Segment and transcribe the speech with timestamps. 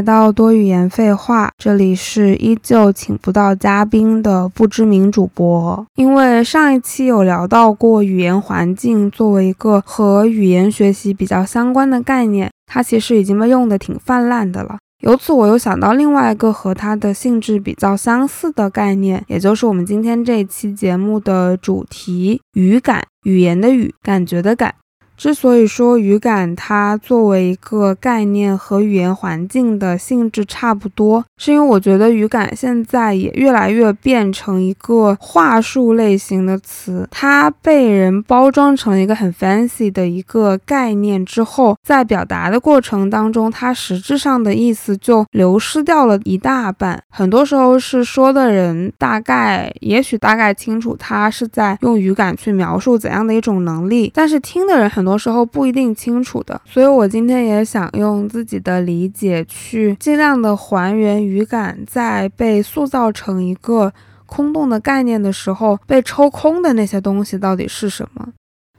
[0.00, 5.86] 来到多语言废话，这里是依旧请不到嘉宾的不知名主播。
[5.94, 14.78] 因为上一期有聊到过语言环境作为一个和语言学习比较相关的概念，它其实已经被用的挺泛滥的了。
[15.02, 24.74] 由此，我又想到另外一个和它的性质比较相似的概念，也就是我们今天这一期节目的主题——语感，语言的语，感觉的感。
[25.20, 46.98] 之所以说语感它作为一个概念和语言环境的性质差不多，是因为我觉得语感现在也越来越变成一个话术类型的词，它被人包装成一个很 fancy 的一个概念之后，在表达的过程当中，它实质上的意思就流失掉了一大半。
[47.10, 55.09] 很多时候是说的人大概也许大概清楚他是在用语感去描述怎样的一种能力，但是听的人很多。
[55.10, 63.92] 很多时候不一定清楚的，所以我今天也想用自己的理解去尽量的还原语感在被塑造成一个
[64.26, 68.28] 空洞的概念的时候被抽空的那些东西到底是什么。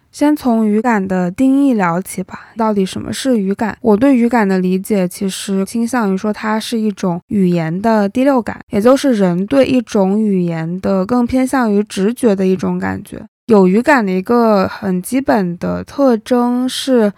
[0.09, 2.51] 先从语感的定义聊起吧。
[2.55, 3.77] 到底什么是语感？
[3.81, 13.21] 我对语感的理解其实倾向于说它是一种语言的第六感，也就是人对一种语言的更偏向于直觉的一种感觉。
[13.47, 17.11] 有语感的一个很基本的特征是，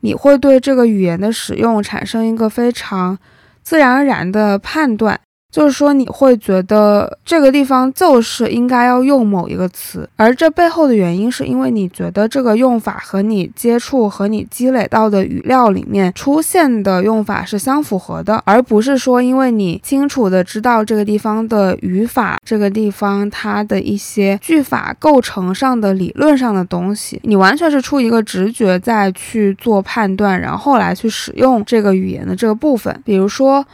[0.00, 3.18] 你会对这个语言的使用产生一个非常
[3.62, 5.18] 自然而然的判断。
[5.50, 33.64] 就是说，你会觉得这个地方就是应该要用某一个词，而这背后的原因是因为你觉得这个用法和你接触和你积累到的语料里面出现的用法是相符合的，而不是说因为你清楚的知道这个地方的语法，这个地方它的一些句法构成上的理论上的东西，你完全是出一个直觉再去做判断，然后来去使用这个语言的这个部分，比如说。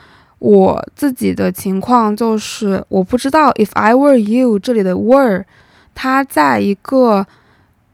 [0.44, 5.44] 我自己的情况就是，我不知道 if I were you 这里的 were，
[5.94, 7.26] 它在一个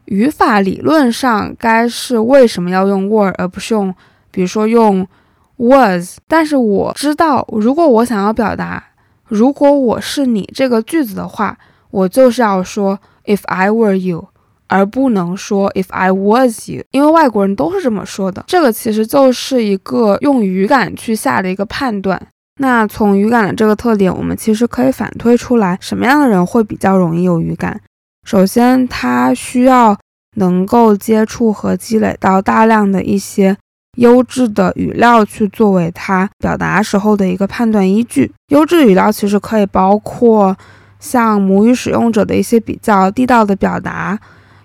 [0.03, 3.95] 语法理论上该是为什么要用 were 而不是用，
[4.31, 5.07] 比如说用
[5.55, 6.17] was。
[6.27, 8.83] 但是我知道，如果我想要表达
[9.25, 11.57] 如果我是你这个句子的话，
[11.89, 14.27] 我就是要说 if I were you，
[14.67, 18.43] 而不能说 if I was you，因为外国人都是这么说的。
[18.45, 22.21] 这个其实就是一个用语感去下的一个判断。
[22.61, 27.81] 那从语感的这个特点，我们其实可以反推出来，什么样的人会比较容易有语感？
[28.23, 29.97] 首先，他需要
[30.35, 33.57] 能够接触和积累到大量的一些
[33.97, 38.31] 优质的语料，去作为他表达时候的一个判断依据。
[38.49, 40.55] 优质语料其实可以包括
[40.99, 44.19] 像母语使用者的一些比较地道的表达。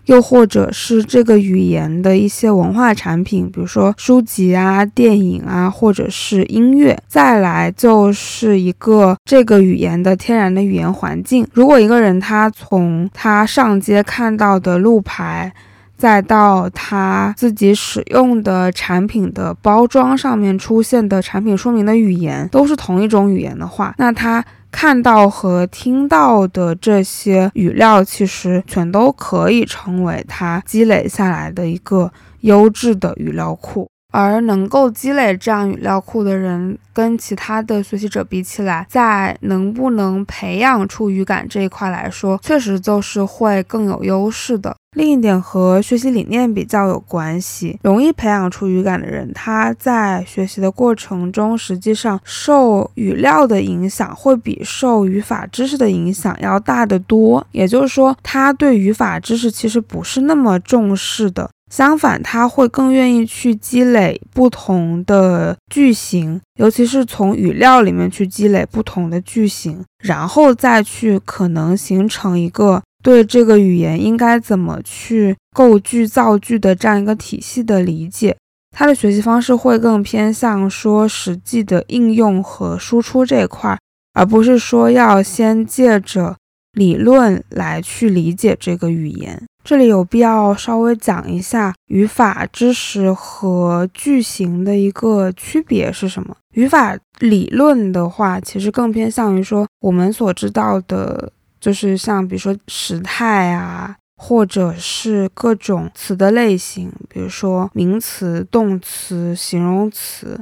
[0.06, 6.96] 又或者是这个语言的一些文化产品，比如说书籍啊、电影啊，或者是音乐。
[7.06, 11.46] 再来就是一个这个语言的天然的语言环境。
[11.52, 15.52] 如果一个人他从他上街看到的路牌，
[15.96, 24.44] 再到他自己使用的产品的包装上面出现的产品说明的语言都是同一种语言的话，那他。
[24.76, 33.88] 看到和听到的这些语料，其实全都可以成为他积累下来的一个优质的语料库。
[34.12, 44.76] 而能够积累这样语料库的人，跟其他的学习者比起来，在能不能培养出语感这一块来说，确实就是会更有优势的。
[44.96, 57.46] 另一点和学习理念比较有关系，容易培养出语感的人，他在学习的过程中，实际上受语料的影响会比受语法知识的影响要大得多。
[57.52, 61.50] 也就是说，他对语法知识其实不是那么重视的。
[61.70, 78.36] 相反，他会更愿意去积累不同的句型，尤其是从语料里面去积累不同的句型，然后再去可能形成一个对这个语言应该怎么去构句造句的这样一个体系的理解。
[78.76, 83.78] 他的学习方式会更偏向说实际的应用和输出这一块，
[84.12, 86.34] 而不是说要先借着
[86.72, 89.40] 理论来去理解这个语言。
[89.62, 96.36] 这里有必要稍微讲一下语法知识和句型的一个区别是什么。
[96.54, 101.30] 语法理论的话，其实更偏向于说我们所知道的，
[101.60, 110.40] 就是像比如说时态啊，或者是各种词的类型，比如说名词、动词、形容词，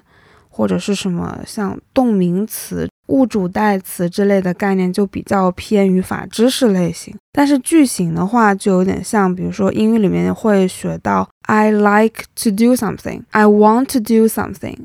[0.49, 2.89] 或者是什么像动名词。
[3.09, 14.79] 物主代词之类的概念就比较偏语法知识类型，但是句型的话就有点像，比如说英语里面会学到 I like to do something, I want to do something，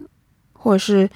[0.51, 1.09] 或者是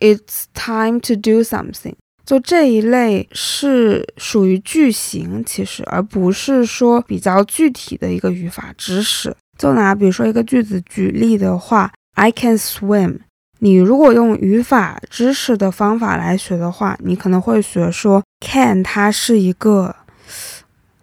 [0.00, 1.96] It's time to do something。
[2.32, 9.36] 就这一类是属于句型，其实而不是说比较具体的一个语法知识。
[9.58, 13.18] 就拿比如说一个句子举例的话，I can swim。
[13.58, 19.94] 你如果用语法知识的方法来学的话，你可能会学说 can 它是一个，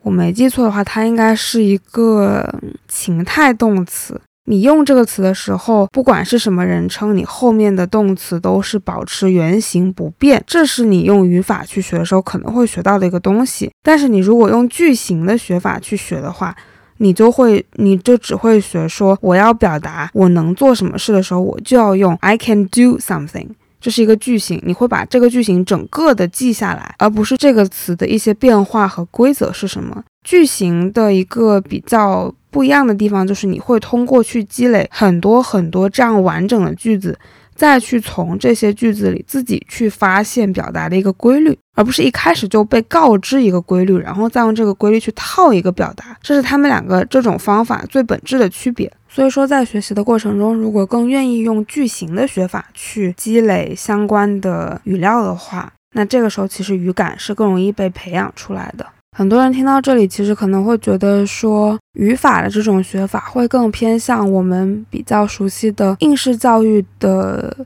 [0.01, 4.19] 我没记错的话，它应该是一个情态动词。
[4.49, 10.43] 你用这个词的时候，不管是什么人称，你后面的动词都是保持原形不变。
[10.47, 13.71] 这是你用语法去学的时候可能会学到的一个东西。
[13.83, 16.55] 但是你如果用句型的学法去学的话，
[16.97, 23.49] 你就会，你就只会学说我要表达我能做什么事的时候，我就要用 I can do something，
[23.79, 24.59] 这是一个句型。
[24.65, 30.03] 你会把这个句型整个的记下来，而不是这个词的一些变化和规则是什么。
[30.23, 32.33] 句型的一个比较。
[32.51, 37.15] 不一样的地方就是你会通过去积累很多很多这样完整的句子，
[37.53, 46.17] 再去从这些句子里自己去发现表达的一个规律，而不是一开始就被告知一个规律，然后再用这个规律去套一个表达。
[46.23, 48.91] 这是他们两个这种方法最本质的区别。
[49.07, 58.83] 所以说，在学习的过程中，如果更愿意用句型的学法去积累相关的语料的话，那这个时候其实语感是更容易被培养出来的。
[59.17, 67.65] 很多人听到这里，其实可能会觉得说，语法的这种学法会更偏向我们比较熟悉的应试教育的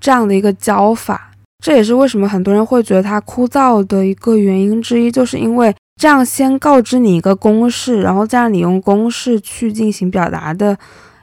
[0.00, 1.30] 这样的一个教法。
[1.62, 10.76] 这也是为什么很多人会觉得它枯燥的一个原因之一，就是因为这样先告知你一个公式，然后再让你用公式去进行表达的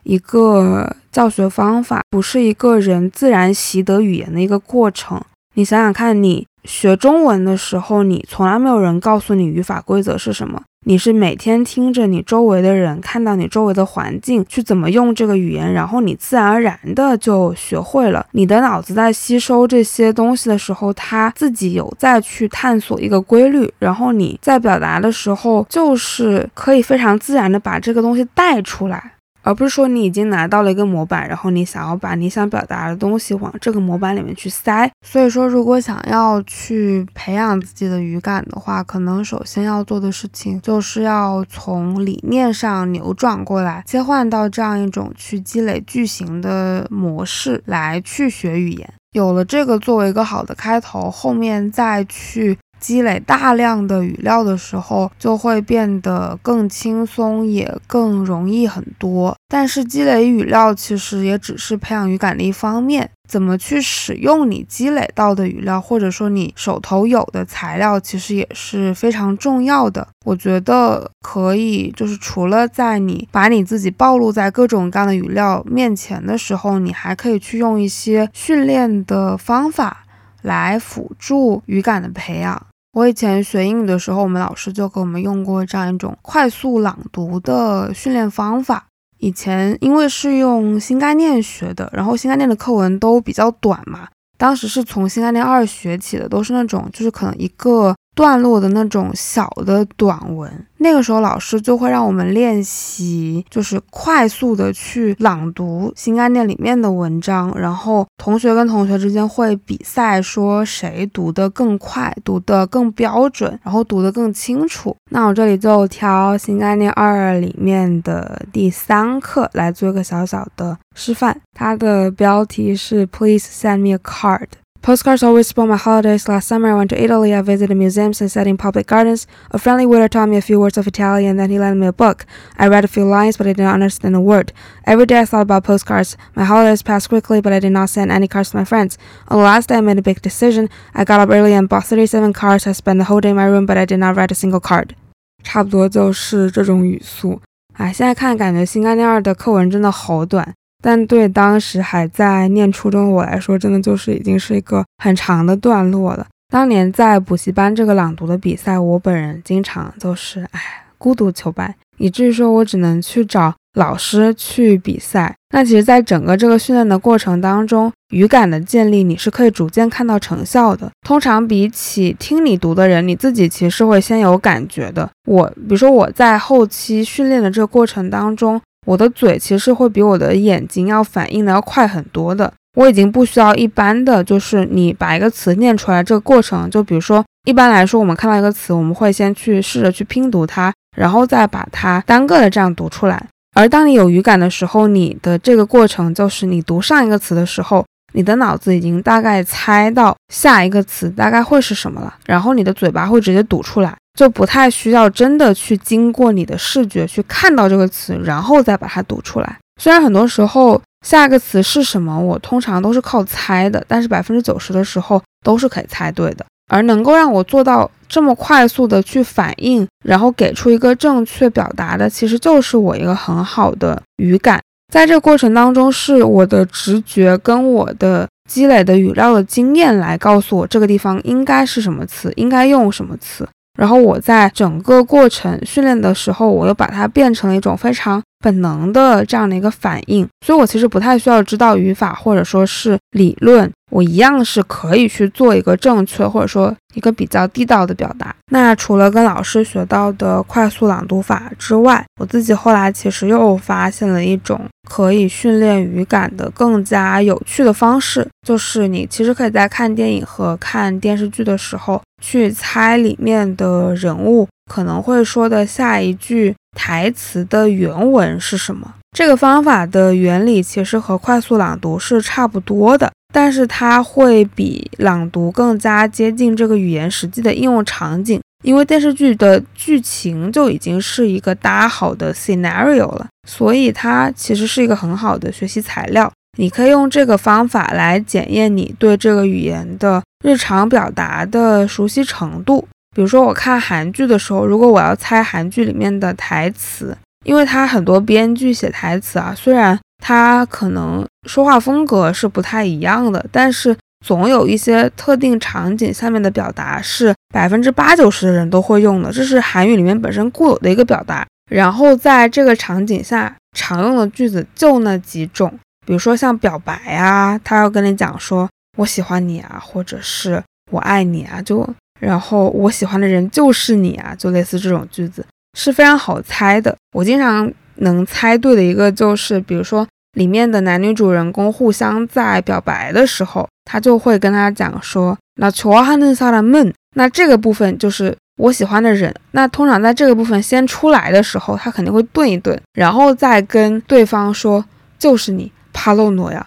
[0.04, 5.20] 一个教学方法，不是一个人自然习得语言的一个过程。
[5.56, 6.46] 你想想看，你。
[6.64, 18.26] 学中文的时候，你从来没有人告诉你语法规则是什么，你是每天听着你周围的人，看到你周围的环境去怎么用这个语言，然后你自然而然的就学会了。
[18.32, 29.14] 你的脑子在吸收这些东西的时候，它自己有在去探索一个规律，然后你在表达的时候，就是可以非常自然的把这个东西带出来。
[29.44, 34.92] 而不是说你已经拿到了一个模板，然后你想要把你想表达的东西往这个模板里面去塞。
[35.06, 48.94] 所以说，如果想要去培养自己的语感的话，可能首先要做的事情就是要从理念上扭转过来，切换到这样一种去积累句型的模式来去学语言。
[49.14, 52.58] 有了这个作为一个好的开头，后面再去。
[52.82, 59.38] 积累大量的语料的时候，就会变得更轻松，也更容易很多。
[59.48, 70.08] 但是积累语料其实也只是培养语感的一方面，怎么去使用你积累到的语料，或者说你手头有的材料，其实也是非常重要的。
[70.26, 80.06] 我觉得可以，就是除了在你把你自己暴露在各种各样的语料面前的时候，你还可以去用一些训练的方法
[80.42, 82.68] 来辅助语感的培养。
[82.94, 88.86] 我以前学英语的时候，我们老师就给我们用过这样一种快速朗读的训练方法。
[89.20, 97.96] 以前因为是用新概念学的，然后新概念的课文都比较短嘛，当时是从新概念二学起的，都是那种就是可能一个。
[98.14, 114.96] 段落的那种小的短文，那个时候老师就会让我们练习，就是快速的去朗读新概念里面的文章，然后同学跟同学之间会比赛，说谁读得更快，读得更标准，然后读得更清楚。
[115.10, 124.48] 那我这里就挑新概念二里面的第三课来做一个小小的示范，它的标题是 Please send me a card。
[124.83, 126.29] Postcards always spoil my holidays.
[126.29, 127.35] Last summer, I went to Italy.
[127.35, 129.27] I visited museums and sat in public gardens.
[129.51, 131.93] A friendly waiter taught me a few words of Italian, then he lent me a
[131.93, 132.25] book.
[132.57, 134.53] I read a few lines, but I did not understand a word.
[134.85, 136.17] Every day I thought about postcards.
[136.37, 138.97] My holidays passed quickly, but I did not send any cards to my friends.
[139.27, 140.71] On the last day, I made a big decision.
[140.95, 142.69] I got up early and bought 37 cards.
[142.69, 144.61] I spent the whole day in my room, but I did not write a single
[144.61, 144.95] card.
[145.43, 147.41] 差不多就是这种语速。
[147.73, 156.26] 哎，现在看感觉新概念二的课文真的好短， 但对当时还在念初中的我来说，真的就是已经是一个很长的段落了。
[156.50, 160.60] 当年在补习班这个朗读的比赛，我本人经常就是哎
[160.98, 165.34] 孤独求败，以至于说我只能去找老师去比赛。
[165.54, 170.90] 那其实，在整个这个训练的过程当中，语感的建立你是可以逐渐看到成效的。
[171.06, 175.10] 通常比起听你读的人，你自己其实会先有感觉的。
[175.28, 178.60] 我比如说我在后期训练的这个过程当中。
[178.86, 182.52] 我的嘴其实会比我的眼睛要反应的要快很多的。
[182.78, 186.70] 我已经不需要一般的，就是你把一个词念出来这个过程。
[186.70, 193.28] 就比如说，一般来说，我们看到一个词，我们会先去试着去拼读它，然后再把它单个的这样读出来。
[193.54, 209.58] 而当你有语感的时候，你的这个过程就是你读上一个词的时候，你的脑子已经大概猜到下一个词大概会是什么了，然后你的嘴巴会直接读出来，就不太需要真的去经过你的视觉去看到这个词，然后再把它读出来。
[209.82, 216.46] 虽然很多时候下一个词是什么，我通常都是靠猜的，但是百分之九十的时候都是可以猜对的。
[216.70, 224.62] 而能够让我做到这么快速的去反应，然后给出一个正确表达的，其实就是我一个很好的语感。
[224.94, 233.46] 在这个过程当中，是我的直觉跟我的积累的语料的经验来告诉我这个地方应该是什么词，应该用什么词。
[233.78, 240.28] 然后我在整个过程训练的时候，我又把它变成了一种非常本能的这样的一个反应。
[240.46, 243.72] 所以我其实不太需要知道语法或者说是理论。
[243.92, 248.34] 我一样是可以去做一个正确或者说一个比较地道的表达。
[248.52, 268.94] 那除了跟老师学到的快速朗读法之外，我自己后来其实又发现了一种可以训练语感的更加有趣的方式，就是你其实可以在看电影和看电视剧的时候去猜里面的人物可能会说的下一句台词的原文是什么。
[269.14, 273.12] 这个方法的原理其实和快速朗读是差不多的。
[273.32, 286.32] 但是它会比朗读更加接近这个语言实际的应用场景，因为电视剧的剧情就已经是一个搭好的 scenario 了，所以它其实是一个很好的学习材料。
[286.58, 292.86] 你可以用这个方法来检验你对这个语言的日常表达的熟悉程度。
[293.16, 299.98] 比如说，我看韩剧的时候，如果我要猜韩剧里面的台词，因为它很多编剧写台词啊，虽然。
[300.22, 311.46] 他可能说话风格是不太一样的，但是总有一些特定场景下面的表达是百分之八九十的人都会用的，这是韩语里面本身固有的一个表达。
[311.72, 315.74] 然后在这个场景下常用的句子就那几种，
[316.06, 320.62] 比如说像表白啊，他要跟你讲说我喜欢你啊，或者是
[320.92, 321.88] 我爱你啊，就
[322.20, 325.44] 然后我喜欢的人就是你啊，就类似这种句子
[325.76, 326.96] 是非常好猜的。
[327.14, 327.72] 我经常。
[328.02, 339.34] 能猜对的一个就是，比如说里面的男女主人公互相在表白的时候，他就会跟他讲说，那求哈嫩萨的闷，那这个部分就是我喜欢的人。
[339.52, 344.84] 那通常在这个部分先出来的时候，他肯定会顿一顿，然后再跟对方说，
[345.20, 346.66] 就是你帕洛诺呀。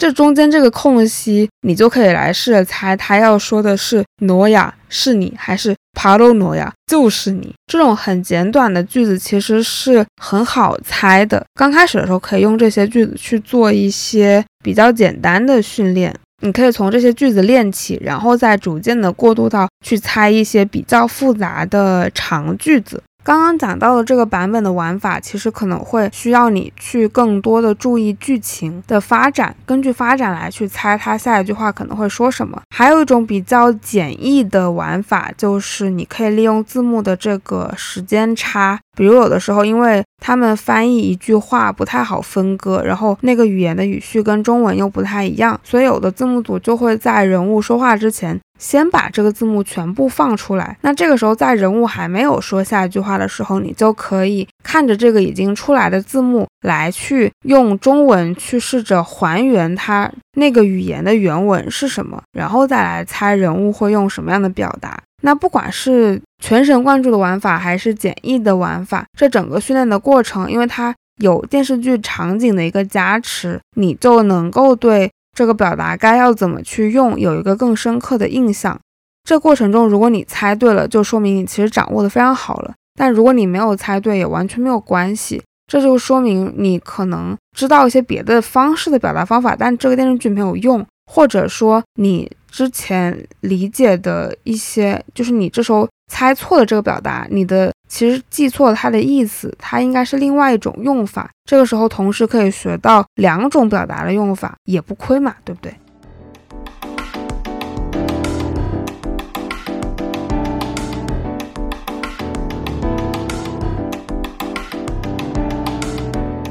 [0.00, 7.54] 这中间这个空隙，你就可以来试着猜，他要说的是挪亚是你，还是帕洛诺亚就是你？
[7.66, 11.44] 这种很简短的句子其实是很好猜的。
[11.54, 23.02] 刚开始的时候可以用这些句子去做一些比较简单的训练，你可以从这些句子练起，然后再逐渐的过渡到去猜一些比较复杂的长句子。
[23.22, 32.60] 刚刚讲到的这个版本的玩法，其实可能会需要你去更多的注意剧情的发展，根据发展来去猜他下一句话可能会说什么。
[32.74, 48.38] 还有一种比较简易的玩法，就是你可以利用字幕的这个时间差，比如有的时候因为他们翻译一句话不太好分割，然后那个语言的语序跟中文又不太一样，所以有的字幕组就会在人物说话之前。
[48.58, 65.00] 先把这个字幕全部放出来，那这个时候在人物还没有说下一句话的时候，你就可以看着这个已经出来的字幕来去用中文去试着还原它那个语言的原文是什么，然后再来猜人物会用什么样的表达。
[65.22, 75.10] 那不管是全神贯注的玩法还是简易的玩法，这整个训练的过程，因为它有电视剧场景的一个加持，你就能够对。
[75.32, 78.78] 这个表达该要怎么去用，有一个更深刻的印象。
[79.22, 82.74] 这过程中，如果你猜对了，就说明你其实掌握的非常好了。
[82.98, 85.40] 但如果你没有猜对，也完全没有关系。
[85.68, 97.72] 这就说明你可能知道一些别的方式的表达方法，但这个电视剧没有用，或者说你之前理解的一些，就是你这时候猜错了这个表达，你的。
[97.88, 101.28] 其实记错了它的意思，它应该是另外一种用法。
[101.44, 105.74] 这个时候同时可以学到两种表达的用法，也不亏嘛，对不对？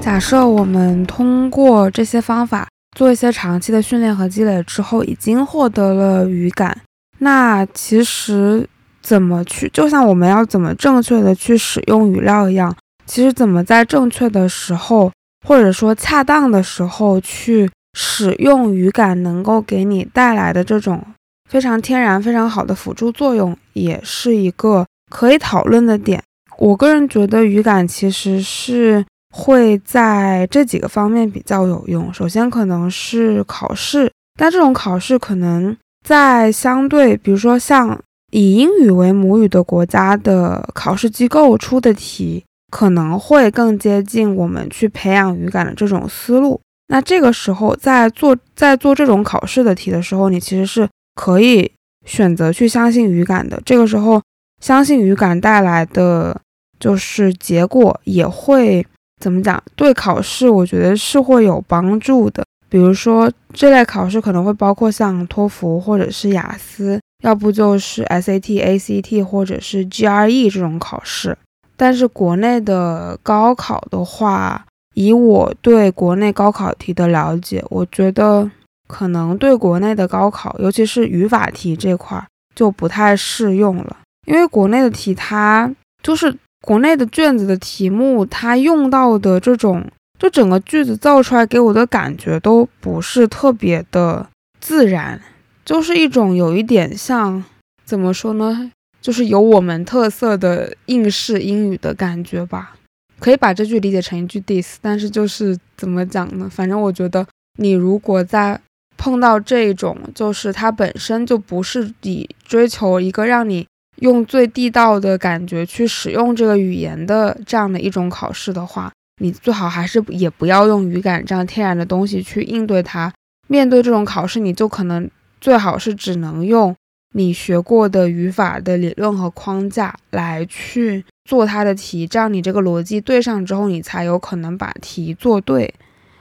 [0.01, 6.81] 假设我们通过这些方法做一些长期的训练和积累之后，已经获得了语感，
[7.19, 8.67] 那其实。
[9.01, 9.67] 怎么去？
[9.69, 15.09] 就像我们要怎么正确的去使用语料一样，其实怎么在正确的时候，
[15.47, 21.01] 或者说恰当的时候去使用语感，能够给你带来的这种
[21.49, 26.21] 非常天然、非常好的辅助作用，也是一个可以讨论的点。
[26.57, 32.13] 我个人觉得语感其实是会在这几个方面比较有用。
[32.13, 37.99] 首先可能是考试，但这种考试可能在相对，比如说像
[38.31, 46.59] 以英语为母语的国家的考试机构出的题，可能会更接近我们去培养语感的这种思路。
[46.91, 51.71] 那这个时候，在做在做这种考试的题的时候，你其实是可以
[52.05, 53.61] 选择去相信语感的。
[53.63, 54.19] 这个时候，
[54.59, 56.39] 相信语感带来的
[56.79, 58.85] 就是结果也会
[59.19, 59.61] 怎么讲？
[59.75, 62.43] 对考试，我觉得是会有帮助的。
[62.69, 71.35] 比如说，这类考试可能会包括像托福或者是雅思，要不就是 SAT、ACT 或者是 GRE 这种考试。
[71.75, 78.49] 但是国内的高考的话，以我对国内高考题的了解，我觉得
[78.87, 82.23] 可能对国内的高考，尤其是语法题这块
[82.53, 83.97] 就不太适用了，
[84.27, 85.73] 因为国内的题它
[86.03, 89.85] 就是国内的卷子的题目，它用到的这种。
[90.17, 94.27] 就整个句子造出来给我的感觉都不是特别的
[94.59, 95.21] 自然，
[95.63, 97.41] 就是一种有一点像
[97.85, 98.69] 怎么说呢，
[99.01, 102.75] 就是有我们特色的应试英语的感觉吧。
[103.17, 106.49] 可以把这句理解成一句 diss，但是就是怎么讲呢？
[106.51, 107.25] 反正我觉得
[107.57, 108.59] 你如果在
[108.97, 113.65] 碰到这种，就是它本身就不是以追求一个让你
[114.01, 118.91] 用最地道的感觉去使用这个语言的这样的一种考试的话。
[119.21, 123.11] 你最好还是也不要用语感这样天然的东西去应对它。
[123.47, 125.09] 面对这种考试，你就可能
[125.41, 126.73] 最好是只能用
[127.13, 135.73] 你学过的语法的理论和框架来去做它的题，这样你这个逻辑对上之后，你才有可能把题做对。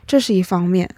[0.05, 0.91] 这是一方面。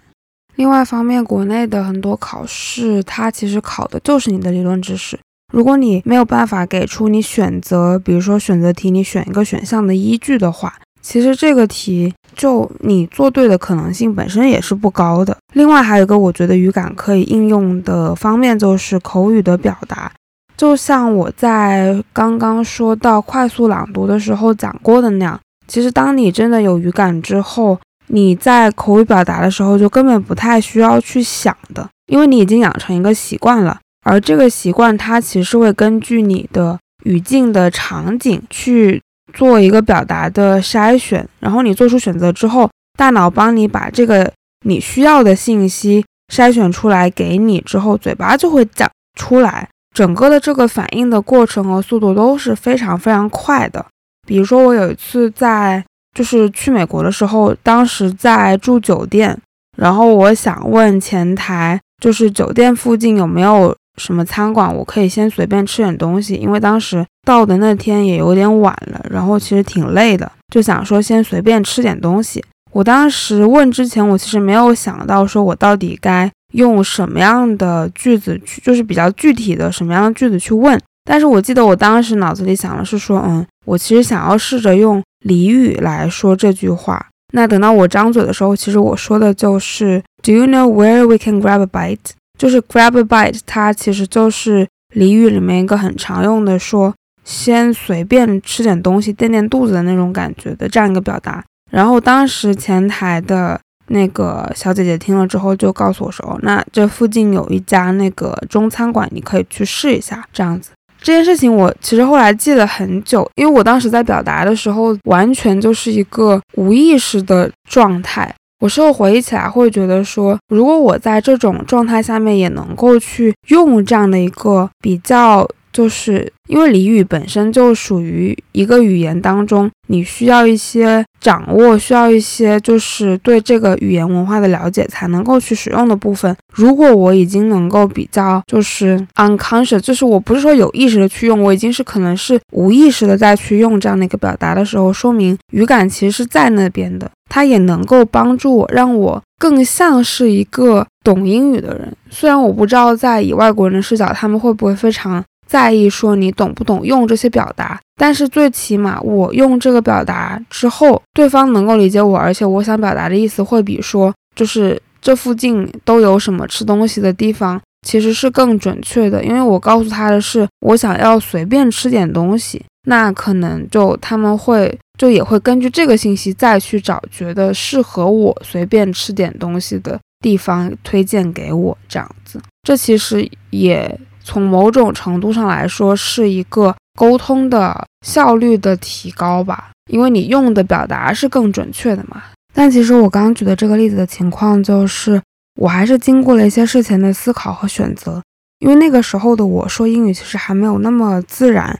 [0.55, 5.19] 另外一方面，国内的很多考试，它其实考的就是你的理论知识。
[5.51, 10.73] 如果你没有办法给出你选择，比如说选择题，你选一个选项的依据的话。
[11.03, 15.35] 其实这个题就你做对的可能性本身也是不高的。
[15.53, 20.11] 另外还有一个我觉得语感可以应用的方面就是口语的表达，
[20.55, 39.01] 就像我在刚刚说到快速朗读的时候讲过的那样，其实当你真的有语感之后，你在口语表达的时候就根本不太需要去想的，因为你已经养成一个习惯了，而这个习惯它其实会根据你的语境的场景去。
[39.33, 44.29] 做一个表达的筛选，然后你做出选择之后，大脑帮你把这个
[44.65, 49.69] 你需要的信息筛选出来给你之后，嘴巴就会讲出来。
[49.95, 53.85] 整个的这个反应的过程和速度都是非常非常快的。
[54.27, 55.81] 比如说，我有一次在
[56.13, 59.39] 就是去美国的时候，当时在住酒店，
[59.77, 63.73] 然后我想问前台，就是酒店附近有没有。
[64.01, 72.43] 什么餐馆，我可以先随便吃点东西，因为当时到的那天也有点晚了，然后其实挺累的，就想说先随便吃点东西。
[72.71, 80.79] 我当时问之前，我其实没有想到说我到底该用什么样的句子去，就是比较具体的什么样的句子去问。
[81.03, 87.05] 但是我记得我当时脑子里想的是说，嗯，我其实想要试着用俚语来说这句话。
[87.33, 92.11] 那等到我张嘴的时候，其实我说的就是 Do you know where we can grab a bite？
[92.41, 96.91] 就是 grab a bite，它其实就是俚语里面一个很常用的，说
[97.23, 101.43] 先随便吃点东西垫垫肚子的那种感觉的这样一个表达。
[101.69, 118.33] 然后当时前台的那个小姐姐听了之后就告诉我说：“，那这附近有一家那个中餐馆，你可以去试一下。”这样子，这件事情我其实后来记了很久，因为我当时在表达的时候完全就是一个无意识的状态。
[118.61, 125.45] 我事后回忆起来，会觉得说，如果我在这种状态下面也能够去用这样的一个比较。
[125.73, 136.35] 就是因为俚语本身就属于一个语言当中，你需要一些掌握，需要一些就是对这个语言文化的了解才能够去使用的部分。
[136.53, 151.95] 如果我已经能够比较就是 unconscious，就是我不是说有意识的去用，我已经是可能是无意识的再去用这样的一个表达的时候，说明语感其实是在那边的，它也能够帮助我，让我更像是一个懂英语的人。
[152.09, 155.23] 虽然我不知道在以外国人的视角，他们会不会非常。
[155.47, 169.21] 在意说你懂不懂用这些表达，但是最起码我用这个表达之后，对方能够理解我，而且我想表达的意思会比说就是这附近都有什么吃东西的地方，其实是更准确的。
[169.25, 182.39] 因为我告诉他的是我想要随便吃点东西，那可能就他们会就也会根据这个信息再去找觉得适合我随便吃点东西的地方推荐给我这样子。
[182.61, 183.99] 这其实也。
[184.23, 192.21] 从某种程度上来说，是一个沟通的效率的提高吧，因为你用的表达是更准确的嘛。
[192.53, 195.19] 但其实我刚刚举的这个例子的情况，就是
[195.59, 198.21] 我还是经过了一些事前的思考和选择，
[198.59, 201.75] 因为那个时候的我说英语其实还没有那么自然，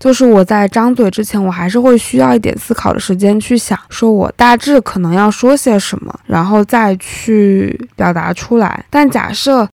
[0.00, 8.82] 就是我在张嘴之前，我还是会需要一点思考的时间去想，说我大致可能要说些什么，然后再去表达出来。
[8.88, 9.68] 但假设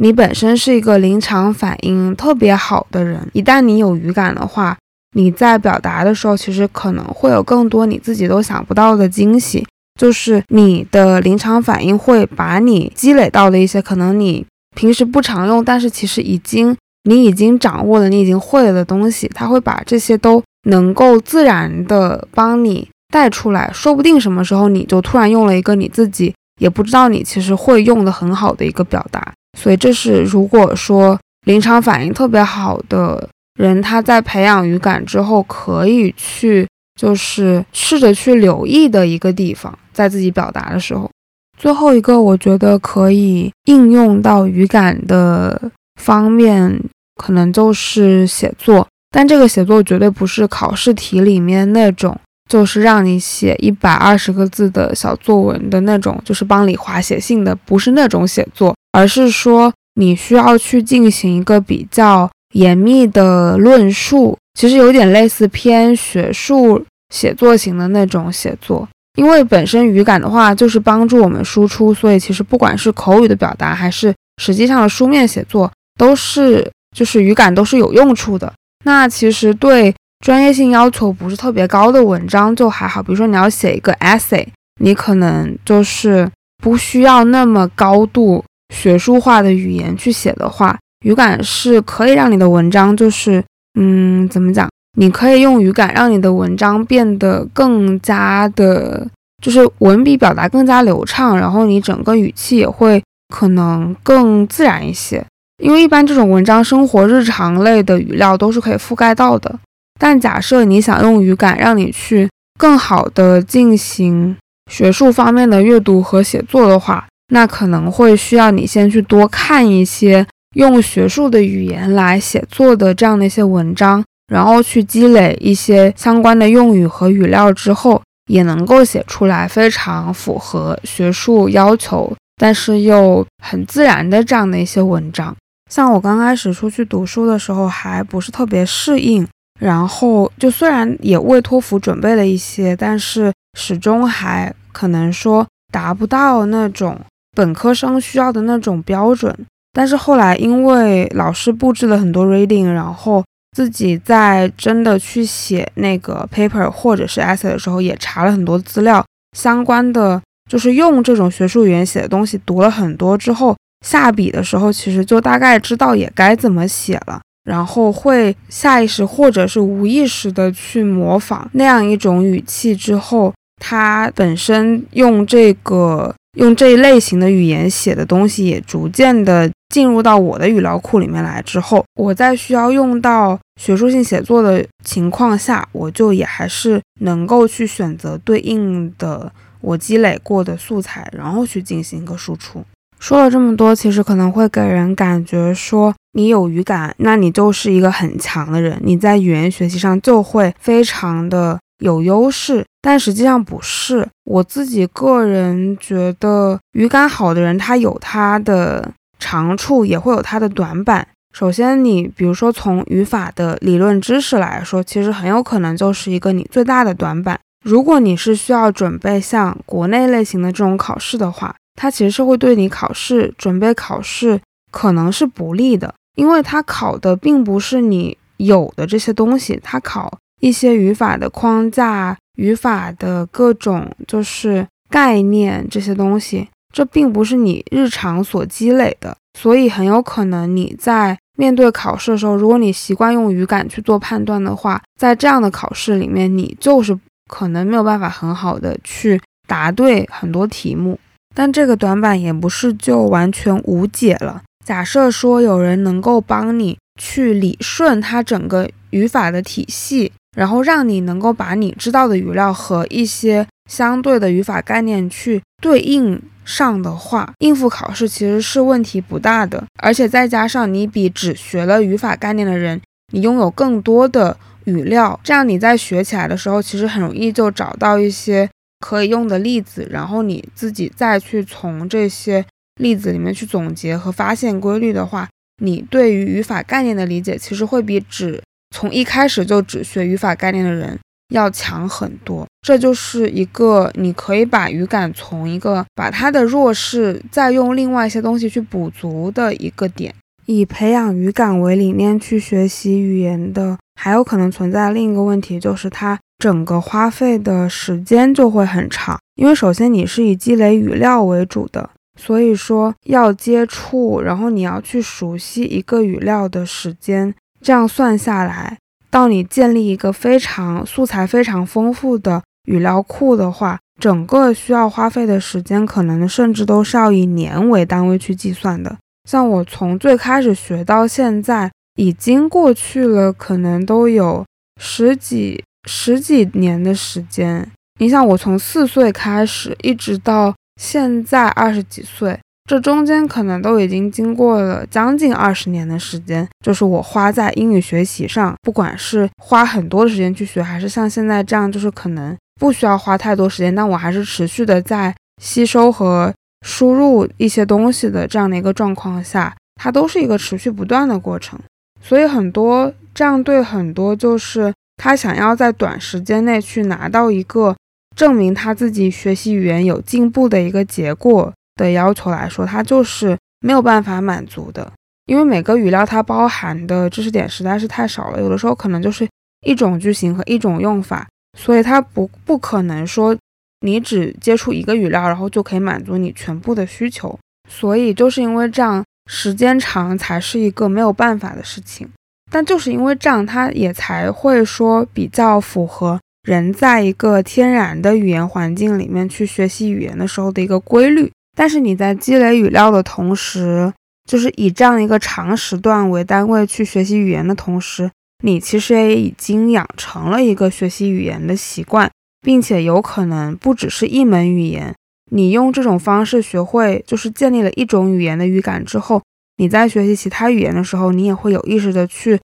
[0.00, 4.76] 你本身是一个临场反应特别好的人，一旦你有语感的话，
[5.14, 9.64] 你在表达的时候，其实可能会有更多你自己都想不到的惊喜。
[9.98, 16.76] 就是你的临场反应会把你积累到的一些可能你平时不常用，但是其实已经
[17.08, 29.32] 你已经掌握了，你已经会了的东西，它会把这些都能够自然的帮你带出来，说不定什么时候你就突然用了一个你自己也不知道你其实会用的很好的一个表达。
[29.58, 36.66] 所以这是如果说临场反应特别好的人，他在培养语感之后可以去。
[36.98, 41.08] 就是试着去留意的一个地方，在自己表达的时候。
[41.56, 45.70] 最后一个，我觉得可以应用到语感的
[46.02, 46.76] 方面，
[47.18, 48.86] 可能就是写作。
[49.10, 64.36] 但这个写作绝对不是考试题里面那种，就是让你写一百二十个字的小作文的那种，就是帮李华写信的，不是那种写作，而是说你需要去进行一个比较严密的论述。
[64.58, 76.68] 其实有点类似偏学术写作型的那种写作，因为本身语感的话就是帮助我们输出，所以其实不管是口语的表达还是实际上的书面写作，都是
[76.98, 78.52] 就是语感都是有用处的。
[78.84, 84.44] 那其实对专业性要求不是特别高的文章就还好，比如说你要写一个 essay，
[84.80, 86.28] 你可能就是
[86.62, 93.44] 不需要那么高度学术化的语言去写的话，语感是可以让你的文章就是。
[93.80, 94.68] 嗯，怎么讲？
[94.98, 99.06] 你可以用语感让你的文章变得更加的，
[99.40, 103.00] 就是文笔表达更加流畅，然后你整个语气也会
[103.32, 105.24] 可能更自然一些。
[105.62, 109.58] 因为一般这种文章，生活日常类的语料都是可以覆盖到的。
[109.98, 114.36] 但假设你想用语感让你去更好的进行
[114.70, 120.26] 学术方面的阅读和写作的话，那可能会需要你先去多看一些。
[120.56, 135.36] 用学术的语言来写作的这样的一些文章，然后去积累一些相关的用语和语料之后，也能够写出来非常符合学术要求，但是又很自然的这样的一些文章。
[135.68, 139.26] 像我刚开始出去读书的时候，还不是特别适应，
[139.60, 146.98] 然后就虽然也为托福准备了一些，但是始终还可能说达不到那种
[147.36, 149.36] 本科生需要的那种标准。
[149.72, 153.22] 但是后来，因为老师布置了很多 reading，然后
[153.54, 159.04] 自己在真的去写那个 paper 或者是 essay 的时候，也查了很多资料，
[159.36, 163.54] 相关的就是用这种学术语言写的东西读了很多之后，
[163.86, 179.50] 下笔的时候其实就大概知道也该怎么写了，然后会下意识或者是无意识的去模仿那样一种语气之后，它本身用这个用这一类型的语言写的东西也逐渐的。
[179.68, 192.64] 进入到我的语料库里面来之后，我在需要用到学术性写作的情况下，我就也还是能够去选择对应的我积累过的素材，然后去进行一个输出。
[192.98, 202.64] 说了这么多，其实可能会给人感觉说你有语感，那你就是一个很强的人，你在语言学习上就会非常的有优势。
[202.80, 208.90] 但实际上不是，我自己个人觉得语感好的人，他有他的。
[209.20, 211.08] 长处也会有他的短板。
[211.34, 217.36] 首先，你比如说从语法的理论知识来说，其实很有可能就是一个你最大的短板。
[217.64, 224.40] 如果你是需要准备像国内类型的这种考试的话，它其实是会对你考试准备考试
[224.72, 236.48] 可能是不利的，因为它考的并不是你有的这些东西，它考一些语法的框架、语法的各种就是概念这些东西。
[236.74, 250.98] 这并不是你日常所积累的，所以很有可能你在面对考试的时候，如果你习惯用语感去做判断的话，在这样的考试里面，你就是可能没有办法很好的去答对很多题目。
[251.38, 254.42] 但这个短板也不是就完全无解了。
[254.66, 266.20] 假设说有人能够帮你去理顺它整个语法的体系，然后让你能够把你知道的语料和一些相对的语法概念去对应。
[266.44, 272.80] 上的话，应付考试其实是问题不大的，而且再加上你比只学了语法概念的人，
[273.12, 278.48] 你拥有更多的语料，这样你在学起来的时候，其实很容易就找到一些
[278.80, 282.44] 可以用的例子，然后你自己再去从这些
[282.80, 285.28] 例子里面去总结和发现规律的话，
[285.62, 288.40] 你对于语法概念的理解其实会比只
[288.74, 290.98] 从一开始就只学语法概念的人
[291.34, 292.46] 要强很多。
[292.60, 300.14] 这就是一个你可以把语感从一个把它的弱势再用另外一些东西去补足的一个点。
[300.46, 309.18] 以培养语感为理念去学习语言的，还有可能存在另一个问题，就是它整个花费的时间就会很长。
[309.34, 318.78] 因为首先你是以积累语料为主的，所以说要接触，然后你要去熟悉一个语料的时间，这样算下来，
[319.10, 328.96] 到你建立一个非常素材非常丰富的语料库的话，整个需要花费的时间，可能甚至都是要以年为单位去计算的。
[329.28, 334.44] 像我从最开始学到现在，已经过去了，可能都有
[334.80, 337.66] 十几十几年的时间。
[337.98, 346.46] 你想，我从四岁开始，一直到现在二十几岁，这中间可能都已经经过了将近二十年的时间。
[346.62, 356.32] 就是我花在英语学习上，不管是花很多的时间去学，还是像现在这样，就是可能不需要花太多时间，但我还是持续的在吸收和。
[356.66, 361.56] 输入一些东西的这样的一个状况下，它都是一个持续不断的过程。
[362.02, 367.74] 所以很多这样对很多就是他想要在短时间内去拿到一个
[368.14, 374.92] 证明他自己学习语言有进步的一个结果的要求来说，他就是没有办法满足的。
[375.24, 379.26] 因为每个语料它包含的知识点实在是太少了，有的时候可能就是
[379.64, 381.26] 一种句型和一种用法，
[381.58, 383.34] 所以它不不可能说。
[383.80, 387.38] 你只接触一个语料，然后就可以满足你全部的需求，
[387.70, 392.08] 所以就是因为这样，时间长才是一个没有办法的事情。
[392.50, 401.30] 但就是因为这样，它也才会说比较符合人在一个天然的语言环境里面去学习语言的时候的一个规律。
[401.56, 403.92] 但是你在积累语料的同时，
[404.28, 408.10] 就是以这样一个长时段为单位去学习语言的同时，
[408.44, 412.10] 你其实也已经养成了一个学习语言的习惯。
[412.40, 414.94] 并且有可能不只是一门语言，
[415.32, 419.20] 你用这种方式学会，就是建立了一种语言的语感之后，
[419.58, 422.40] 你在学习其他语言的时候，你也会有意识的去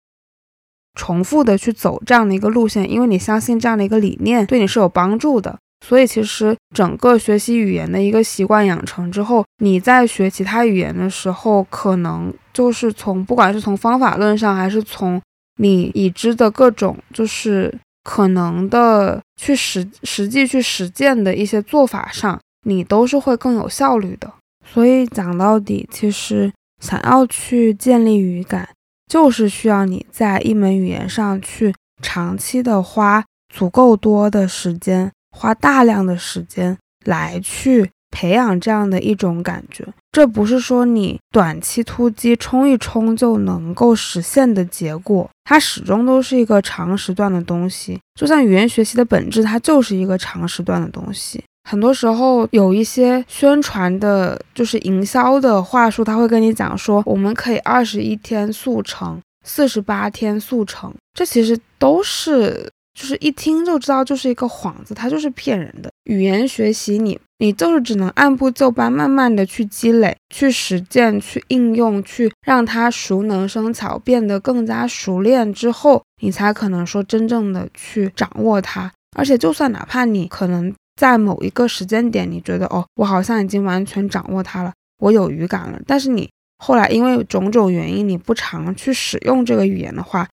[0.95, 5.59] 重复的去走这样的一个路线，因为你相信这样的一个理念对你是有帮助的。
[5.87, 15.21] 所以其实整个学习语言的一个习惯养成之后，你在学其他语言的时候，可能就是从不管是从方法论上，还是从
[15.59, 17.79] 你已知的各种就是。
[18.03, 24.33] 可能的去实实际去实践的一些做法上，你都是会更有效率的。
[24.65, 28.69] 所以讲到底，其实想要去建立语感，
[29.07, 37.91] 就是需要你在一门语言上去长期的花足够多的时间，花大量的时间来去。
[38.13, 48.01] 培养这样的一种感觉，这不是说你短期突击冲一冲就能够实现的结果，它始终都是一个长时段的东西。
[48.19, 51.41] 就像语言学习的本质，它就是一个长时段的东西。
[51.69, 62.71] 很多时候有一些宣传的，就是营销的话术，他会跟你讲说，我们可以二十一天速成，四十八天速成，这其实都是。
[62.93, 65.89] 就是一听就知道就是一个幌子，它就是骗人的。
[66.05, 78.93] 语言学习，你你就是只能按部就班，慢慢的去积累、去实践、去应用、去让它熟能生巧，变得更加熟练之后，你才可能说真正的去掌握它。
[79.17, 90.29] 而且，就算哪怕你可能在某一个时间点，你觉得哦，我好像已经完全掌握它了，我有语感了，但是你后来因为种种原因，你不常去使用这个语言的话。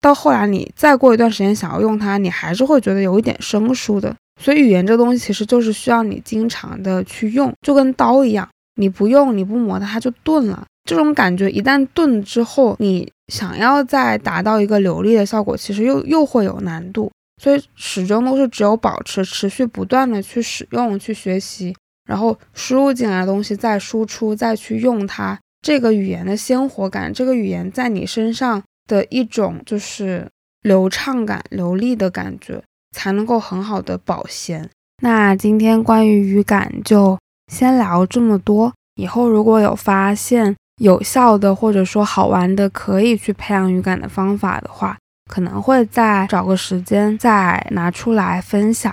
[0.00, 4.14] 到后来，你再过一段时间想要用它，你还是会觉得有一点生疏的。
[4.40, 10.64] 所以语言这东西其实就是需要你经常的去用，就跟刀一样，你不用你不磨它，它就钝了。
[10.88, 17.10] 这种感觉一旦钝之后，你想要再达到一个流利的效果，其实又又会有难度。
[17.40, 21.74] 所以始终都是只有保持持续不断的去使用、去学习，
[22.06, 28.62] 然后输入进来的东西再输出、再去用它，这个语言的鲜活感，这个语言在你身上。
[28.86, 30.28] 的一种就是
[30.62, 34.68] 流畅感、流利的感觉，才能够很好的保鲜。
[35.00, 37.16] 那今天关于语感就
[37.52, 38.72] 先聊这么多。
[38.96, 44.98] 以后如果有发现有效的或者说好玩的可以去培养语感的方法的话，
[45.30, 48.92] 可能会再找个时间再拿出来分享。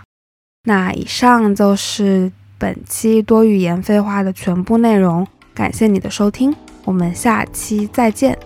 [0.66, 8.38] 那以上就是本期多语言废话的全部内容，感谢你的收听，我们下期再见。